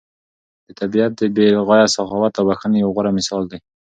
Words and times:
طبیعت 0.79 1.11
د 1.19 1.21
بې 1.35 1.47
غایه 1.67 1.87
سخاوت 1.95 2.33
او 2.39 2.45
بښنې 2.49 2.77
یو 2.83 2.93
غوره 2.95 3.11
مثال 3.17 3.43
دی. 3.51 3.59